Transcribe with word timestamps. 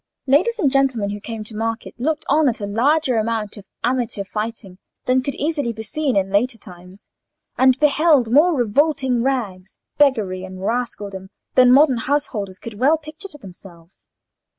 Ladies 0.25 0.57
and 0.57 0.71
gentlemen, 0.71 1.11
who 1.11 1.19
came 1.21 1.43
to 1.43 1.55
market, 1.55 1.93
looked 1.99 2.25
on 2.27 2.49
at 2.49 2.59
a 2.59 2.65
larger 2.65 3.17
amount 3.17 3.55
of 3.55 3.67
amateur 3.83 4.23
fighting 4.23 4.79
than 5.05 5.21
could 5.21 5.35
easily 5.35 5.71
be 5.71 5.83
seen 5.83 6.15
in 6.15 6.25
these 6.29 6.33
later 6.33 6.57
times, 6.57 7.11
and 7.55 7.79
beheld 7.79 8.31
more 8.31 8.55
revolting 8.55 9.21
rags, 9.21 9.77
beggary, 9.99 10.43
and 10.43 10.65
rascaldom, 10.65 11.29
than 11.53 11.71
modern 11.71 11.97
householders 11.99 12.57
could 12.57 12.79
well 12.79 12.97
picture 12.97 13.27
to 13.27 13.37
themselves. 13.37 14.09